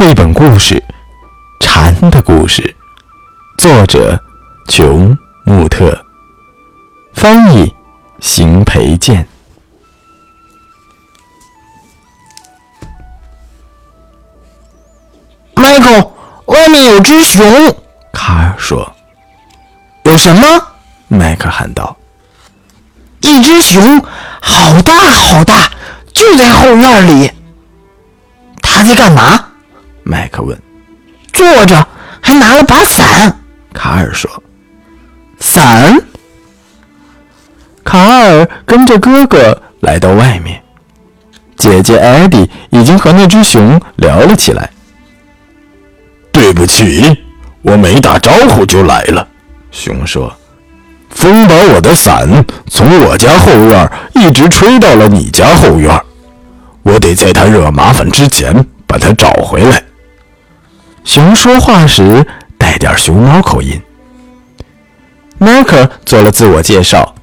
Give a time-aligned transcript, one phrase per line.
[0.00, 0.76] 绘本故事
[1.60, 2.74] 《蝉的故事》，
[3.62, 4.18] 作者
[4.66, 5.14] 琼·
[5.44, 5.94] 穆特，
[7.12, 7.70] 翻译
[8.18, 9.28] 邢培建。
[15.54, 16.08] Michael，
[16.46, 17.44] 外面有只熊，
[18.10, 18.90] 卡尔说。
[20.04, 20.66] 有什么？
[21.08, 21.94] 迈克喊道。
[23.20, 24.02] 一只熊，
[24.40, 25.70] 好大好大，
[26.14, 27.30] 就在后院里。
[28.62, 29.48] 他在干嘛？
[30.10, 30.60] 麦克问。
[31.32, 31.86] 坐着，
[32.20, 33.38] 还拿了把伞。
[33.72, 34.28] 卡尔说。
[35.38, 35.96] 伞。
[37.84, 40.60] 卡尔跟着哥哥来到外面。
[41.56, 44.68] 姐姐艾迪已经和那只熊聊了起来。
[46.32, 47.16] 对不起，
[47.62, 49.26] 我没打招呼就来了。
[49.70, 50.34] 熊说。
[51.10, 52.28] 风把我的伞
[52.68, 56.00] 从我家后院一直吹到了你家后院，
[56.82, 59.82] 我得在它惹麻烦之前把它找回来。
[61.04, 62.26] 熊说话时
[62.58, 63.80] 带点熊猫口音。
[65.38, 67.14] 迈克做了自我介绍，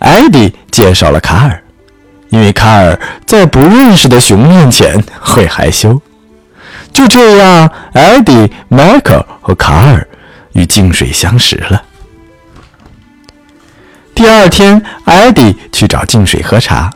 [0.00, 1.62] 艾迪介绍了卡尔，
[2.30, 6.00] 因为卡尔在不认识的熊面前会害羞。
[6.92, 10.06] 就这样，艾迪、迈克和卡尔
[10.52, 11.82] 与静水相识了。
[14.14, 16.90] 第二天，艾迪去找静水喝茶。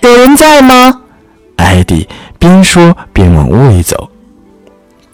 [0.00, 1.02] 有人在吗？
[1.56, 2.08] 艾迪
[2.38, 4.11] 边说边往屋里走。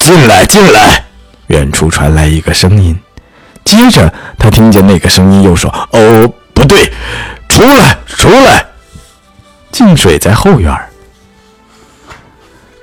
[0.08, 1.04] 进来，进来！
[1.48, 2.26] 远处传来。
[2.26, 2.98] 一个声音。
[3.62, 6.90] 接着，他听见那个声音又说：“哦，不对，
[7.46, 8.64] 出来，出来！”
[9.70, 10.74] 静水在后院。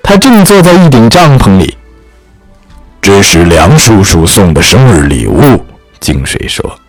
[0.04, 1.76] 他正坐在一顶帐篷里。
[3.02, 5.66] 这是梁叔叔送的生日礼物。
[6.00, 6.80] 静水说。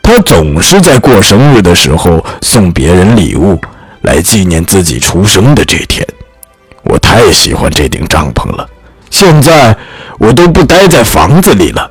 [0.00, 3.60] 他总是在过生日的时候送别人礼物，
[4.00, 4.22] 来。
[4.22, 6.02] 纪念自己出生的这天。
[6.84, 8.66] 我太喜欢这顶帐篷了，
[9.10, 9.76] 现在
[10.18, 11.90] 我都不待在房子里了。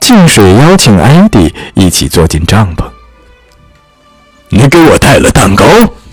[0.00, 2.84] 静水邀请艾迪一起坐进帐篷。
[4.48, 5.64] 你给我带了蛋糕，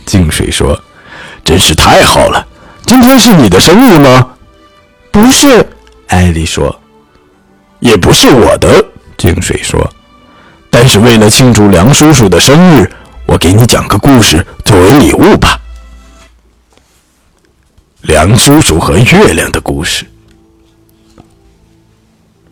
[0.05, 0.79] 静水说
[1.45, 2.45] ：“真是太好了。
[2.85, 4.29] 今天是你的生日吗
[5.11, 5.65] ？”“不是。”
[6.09, 6.79] 艾莉说。
[7.79, 8.83] “也不是我的。”
[9.17, 9.87] 静水说。
[10.71, 12.91] 但是为了庆祝梁叔叔的生日，
[13.27, 15.59] 我给你讲个故事作为礼物吧。
[18.03, 20.05] 梁叔叔和月亮的故事。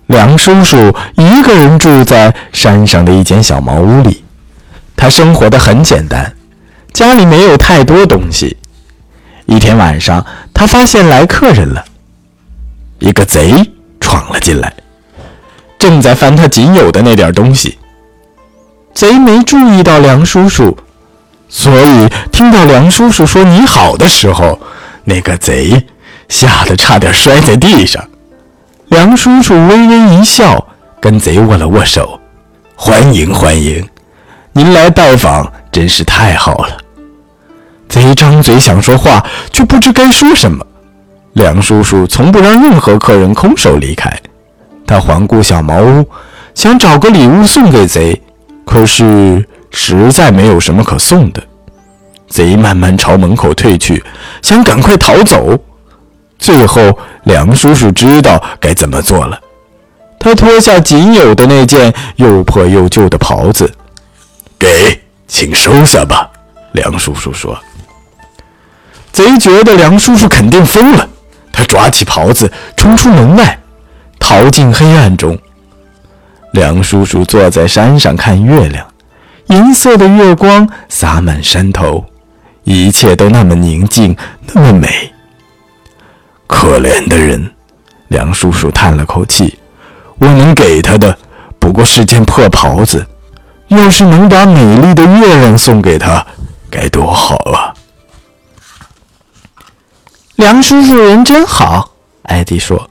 [0.08, 4.24] 梁叔叔一个人住在山上的一间小茅屋里，
[4.96, 6.34] 他生活的很简单，
[6.94, 8.56] 家里没有太多东西。
[9.46, 11.84] 一天晚上，他发现来客人了，
[13.00, 13.54] 一个贼
[14.00, 14.74] 闯了进来，
[15.78, 17.78] 正在翻他仅有的那点东西。
[18.94, 20.78] 贼没注意到梁叔叔，
[21.50, 24.58] 所以听到梁叔叔说“你好”的时候，
[25.04, 25.86] 那个贼
[26.30, 28.04] 吓得差点摔在地上。
[28.88, 30.68] 梁叔叔微微一笑，
[31.00, 32.20] 跟贼握了握手
[32.76, 33.88] ：“欢迎欢迎，
[34.54, 36.78] 您来拜访真是太好了。”
[37.88, 40.66] 贼张嘴想说话，却不知该说什么。
[41.34, 44.12] 梁叔叔从不让任何客人空手离开，
[44.86, 46.06] 他环顾小茅屋，
[46.54, 48.22] 想找个礼物送给贼。
[48.66, 51.42] 可是实在没有什么可送的，
[52.32, 54.04] 贼慢慢朝门口退去，
[54.42, 55.60] 想赶快逃走。
[56.40, 59.40] 最后，梁叔叔知道该怎么做了，
[60.18, 63.72] 他脱下仅有的那件又破又旧的袍子，
[64.58, 66.28] 给，请收下吧。
[66.72, 67.56] 梁叔叔说。
[69.12, 71.08] 贼觉得梁叔叔肯定疯了，
[71.52, 73.60] 他抓起袍子冲出门外，
[74.18, 75.38] 逃进黑暗中。
[76.54, 78.88] 梁叔叔坐在山上看月亮，
[79.48, 82.04] 银色的月光洒满山头，
[82.64, 84.16] 一切都那么宁静，
[84.54, 85.12] 那么美。
[86.48, 87.52] 可怜的人，
[88.10, 89.58] 梁叔叔叹了口气
[90.20, 91.18] ：“我能给他的
[91.58, 93.06] 不过是件破袍子，
[93.68, 96.26] 要是能把美丽的月亮送给他，
[96.70, 97.74] 该多好啊！”
[100.36, 101.92] 梁叔叔人真好，
[102.24, 102.90] 艾迪说。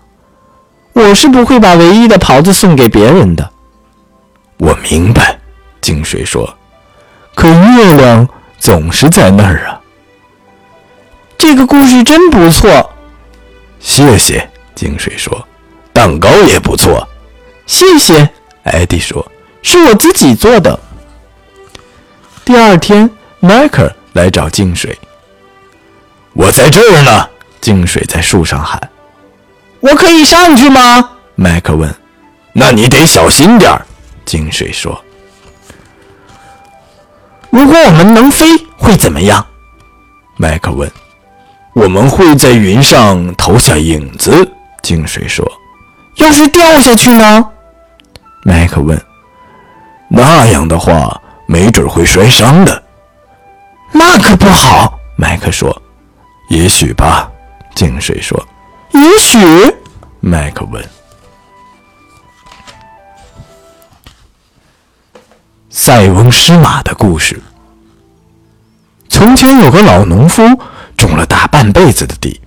[0.93, 3.49] 我是不会把唯一的袍子送给别人的。
[4.59, 5.39] 我明白，
[5.81, 6.53] 金水说。
[7.35, 8.29] 可月亮
[8.61, 9.81] 总是在那儿啊。
[11.39, 12.93] 这个故事真不错。
[13.81, 15.49] 谢谢，井水说。
[15.93, 17.09] 蛋糕也不错。
[17.67, 18.29] 谢谢，
[18.63, 19.27] 艾迪说。
[19.63, 20.79] 是我自己做的。
[22.45, 23.11] 第二天，
[23.41, 24.97] 迈克来找净水。
[26.35, 27.29] 我在这儿呢。
[27.61, 28.81] 净水在树上喊。
[29.81, 31.11] 我可以上去吗？
[31.35, 31.95] 迈克问。
[32.53, 33.87] 那你得小心点儿，
[34.25, 35.03] 静水说。
[37.51, 39.45] 如果我们能飞，会怎么样？
[40.37, 40.91] 麦克问。
[41.73, 44.49] 我们会在云上投下影子。
[44.83, 45.49] 净水说
[46.17, 47.45] ：“要是掉下去呢？”
[48.45, 49.01] 麦克问。
[50.11, 52.83] “那样的话，没准会摔伤的。”
[53.93, 54.99] 那可不好。
[55.17, 55.71] 麦克说
[56.51, 57.31] ：“也许吧。”
[57.77, 58.37] 净水说
[58.93, 59.39] ：“也许。”
[60.21, 60.85] 麦克问。
[65.73, 67.41] 塞翁失马的故事。
[69.09, 70.43] 从前有个老农夫，
[70.97, 72.41] 种了大半辈子的地。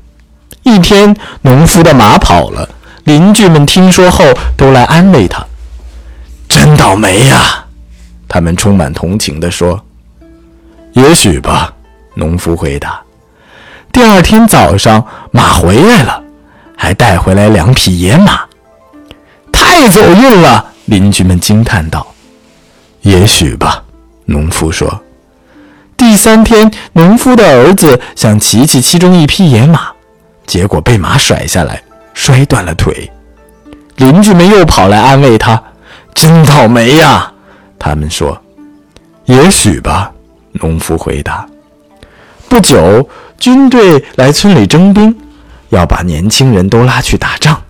[0.64, 2.68] 一天，农夫的马跑了，
[3.06, 4.26] 邻居们听说后
[4.58, 5.46] 都来安慰他
[6.50, 7.66] ：“真倒霉呀！”
[8.28, 9.82] 他们充满同情地说。
[10.92, 11.74] “也许吧。”
[12.16, 13.02] 农夫回答。
[13.94, 16.22] 第二天早上，马回来了，
[16.76, 18.42] 还带回来两匹野马。
[19.52, 20.74] 太走运了！
[20.86, 22.06] 邻居们惊叹道。
[23.04, 23.84] 也许吧，
[24.26, 25.02] 农夫说。
[25.96, 29.92] 第三天，农夫的儿子想骑骑其中一匹野马，
[30.46, 31.82] 结果被马甩下来，
[32.14, 33.10] 摔断了腿。
[33.98, 35.62] 邻居们又跑来安慰他
[36.16, 37.32] ：“真倒霉呀！”
[37.78, 38.38] 他们说。
[39.26, 40.12] 也许吧，
[40.54, 41.46] 农夫回答。
[42.50, 43.08] 不久，
[43.38, 45.16] 军队来村里征兵，
[45.70, 47.62] 要把年轻人都拉去打仗。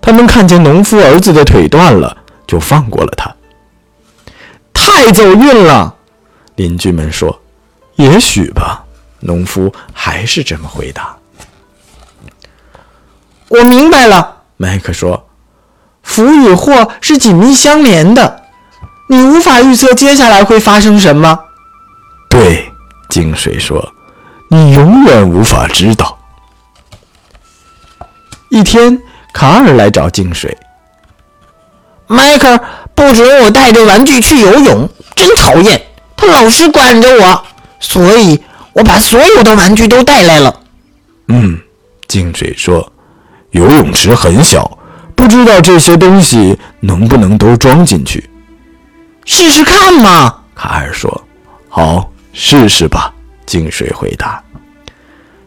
[0.00, 2.16] 他们看见农夫儿子的腿断了，
[2.46, 3.33] 就放过了他。
[4.74, 5.94] 太走运了，
[6.56, 7.40] 邻居们说
[7.96, 8.84] ：“也许吧。”
[9.26, 11.16] 农夫还是这么回答。
[13.48, 15.28] 我明白了，麦克说
[16.04, 18.42] ：“福与祸是紧密相连的，
[19.08, 21.38] 你无法预测接下来会发生什么。”
[22.28, 22.70] 对，
[23.08, 23.82] 净水说
[24.50, 26.18] ：“你永远无法知道。”
[28.50, 29.00] 一天，
[29.32, 30.54] 卡尔来找净水，
[32.06, 32.60] 麦克。
[32.94, 35.80] 不准我带着玩具去游泳，真讨厌！
[36.16, 37.44] 他老是管着我，
[37.80, 38.40] 所以
[38.72, 40.60] 我把所有的玩具都带来了。
[41.28, 41.58] 嗯，
[42.06, 42.90] 静水说，
[43.50, 44.78] 游泳池很小，
[45.14, 48.28] 不知道这些东西能不能都装进去。
[49.24, 51.22] 试试看嘛，卡尔说。
[51.68, 53.12] 好，试试吧。
[53.44, 54.42] 静水回答。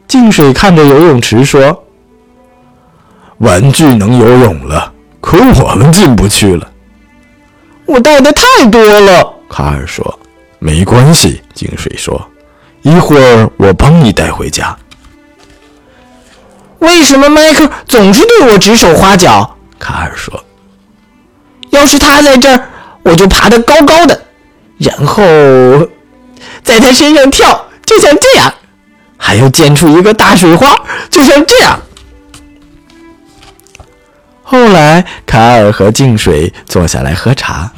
[0.07, 1.83] 静水看着游泳池说
[3.39, 4.91] ：“玩具能游泳了，
[5.21, 6.69] 可我们进不去了。”
[7.87, 10.19] 我带的太多了，卡尔说。
[10.59, 12.29] 没关系，井水说。
[12.81, 14.77] 一会儿我帮你带回家。
[16.79, 19.55] 为什么迈克总是对我指手画脚？
[19.79, 20.43] 卡尔说。
[21.69, 22.67] 要是他在这儿，
[23.03, 24.21] 我就爬得高高的，
[24.77, 25.23] 然后
[26.63, 28.51] 在他身上跳，就像这样；
[29.17, 30.75] 还要溅出一个大水花，
[31.09, 31.79] 就像这样。
[34.49, 37.69] 后来，卡尔和净水坐下来喝茶。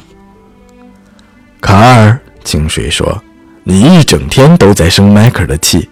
[1.60, 3.20] 卡尔，净水说
[3.64, 5.90] ：“你一整天都在生迈克尔的气，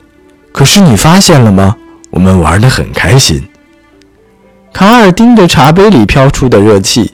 [0.53, 1.75] 可是你发现了吗？
[2.11, 3.45] 我们玩得很开心。”
[4.73, 7.13] 卡尔盯着茶杯里飘出的热气。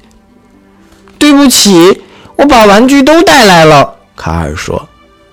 [1.19, 2.03] “对不起，
[2.37, 4.87] 我把玩具都带来了。”卡尔说。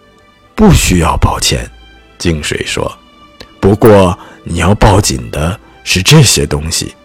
[0.56, 1.70] “不需要抱歉。”
[2.18, 2.90] 净水说。
[3.60, 6.96] “不过你要抱紧的是这些东西。”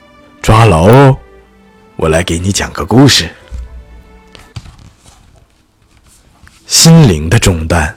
[0.47, 1.17] 抓牢哦！
[1.97, 3.29] 我来给你讲个故事。
[6.69, 7.97] 心灵的重担。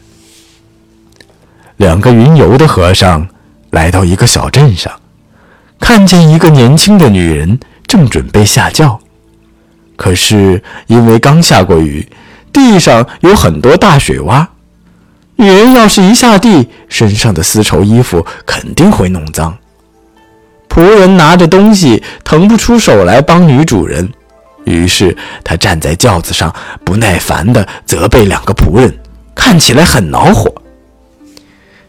[1.77, 3.27] 两个云游的和尚
[3.69, 4.91] 来到一个小镇上，
[5.79, 8.99] 看见一个年轻的女人正准备下轿，
[9.95, 12.11] 可是因为刚下过雨，
[12.51, 14.47] 地上有很多大水洼，
[15.35, 19.55] 女人要是一下地，身上的丝绸衣服肯定会弄脏。
[20.79, 24.09] 仆人拿着东西腾不出手来帮女主人，
[24.63, 26.55] 于是他站在轿子上，
[26.85, 28.97] 不耐烦地责备两个仆人，
[29.35, 30.49] 看起来很恼火。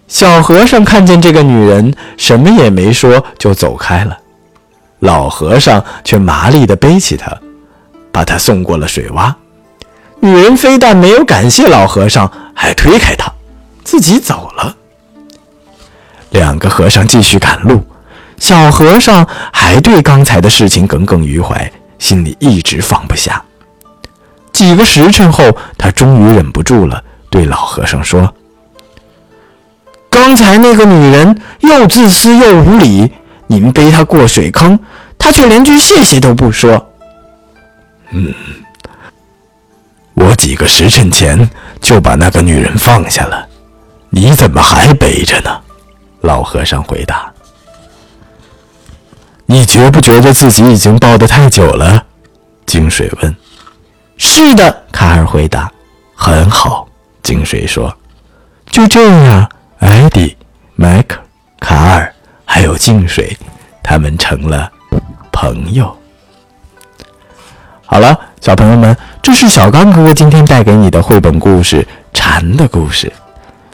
[0.09, 4.19] 小和尚看见这个女人，什么也没说，就走开了。
[4.99, 7.33] 老和尚却麻利地背起她，
[8.11, 9.33] 把她送过了水洼。
[10.19, 13.33] 女人非但没有感谢老和尚，还推开他，
[13.85, 14.75] 自己走了。
[16.31, 17.85] 两个和尚继续赶路。
[18.41, 23.41] 小和尚还对刚才的事情耿耿于怀，心里一直放不下。
[24.51, 28.35] 几个时辰后，他终于忍不住了，对老和尚说
[30.11, 33.13] ：“刚才那个女人又自私又无礼，
[33.47, 34.79] 您背她过水坑，
[35.17, 36.91] 她却连句谢谢都不说。
[38.11, 38.35] ”“嗯，
[40.15, 41.49] 我几个时辰前
[41.81, 43.47] 就把那个女人放下了，
[44.09, 45.61] 你怎么还背着呢？”
[46.23, 47.30] 老和尚回答。
[49.51, 52.05] 你觉不觉得自己已经抱得太久了？
[52.67, 53.37] 金水问。
[54.17, 55.69] 是的，卡尔回答。
[56.15, 56.87] 很好，
[57.21, 57.93] 金水说。
[58.71, 60.37] 就这样，艾迪、
[60.77, 61.19] 迈克、
[61.59, 62.15] 卡尔
[62.79, 63.37] 静水，
[63.83, 64.71] 他们成了
[65.33, 65.93] 朋友。
[67.85, 71.83] 好了，小朋友们，这是小刚哥哥今天带给你的绘本故事
[72.15, 73.09] 《蝉的故事》。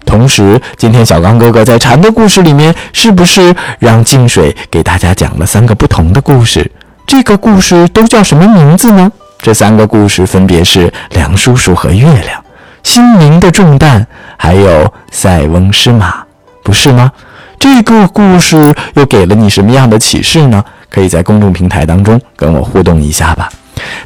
[0.07, 6.71] 同时，今天小刚哥哥在蝉的故事里面，是不是让静水给大家讲了三个不同的故事？
[7.07, 9.11] 这个故事都叫什么名字呢？
[9.39, 12.43] 这三个故事分别是梁叔叔和月亮、
[12.83, 14.07] 心灵的重担，
[14.39, 16.25] 还有塞翁失马，
[16.63, 17.13] 不是吗？
[17.59, 20.65] 这个故事又给了你什么样的启示呢？
[20.89, 23.49] 可以在公众平台当中跟我互动一下吧。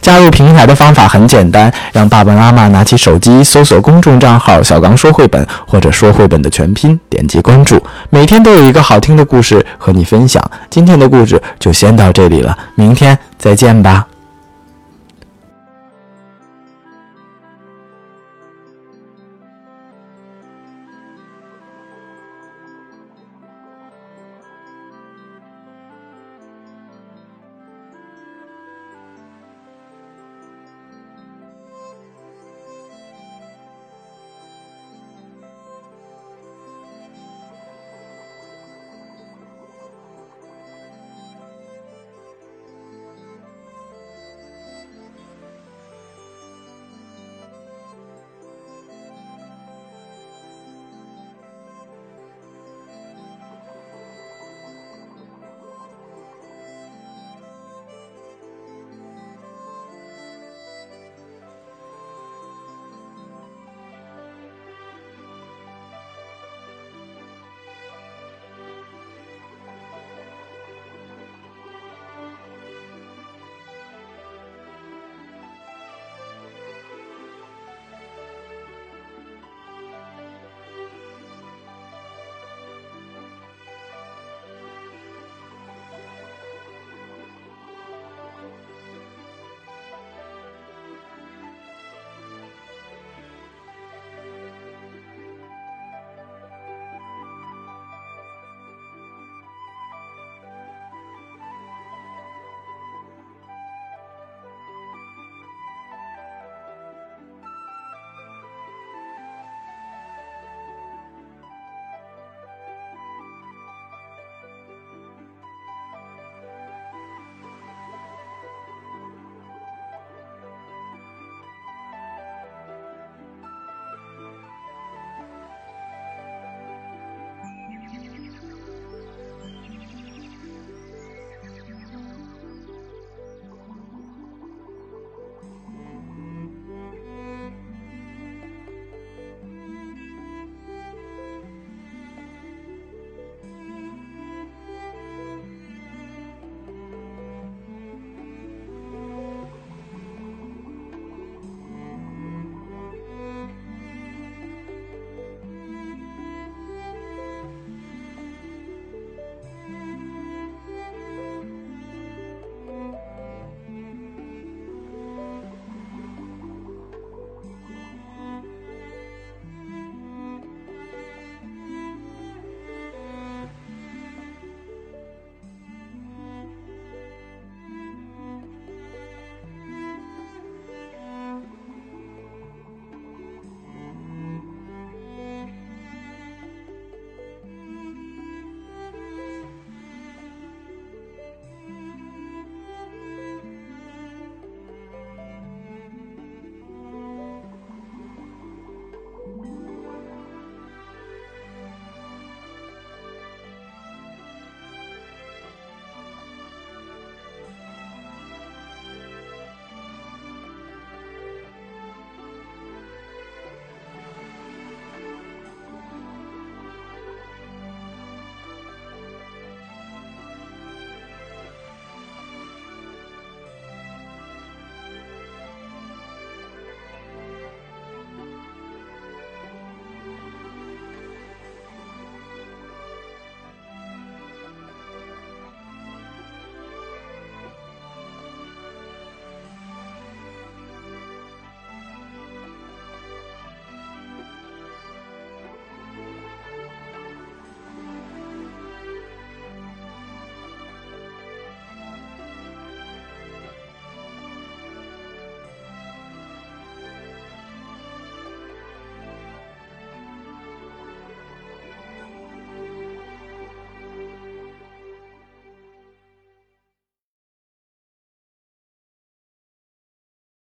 [0.01, 10.43] 加入平台的方法很简单，让爸爸妈妈拿起手机搜索公众账号“小刚说绘本”或者“说绘本”的全拼，点击关注，每天都有一个好听的故事和你分享。
[10.69, 14.07] 今天的故事就先到这里了，明天再见吧。